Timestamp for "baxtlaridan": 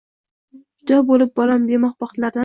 2.05-2.39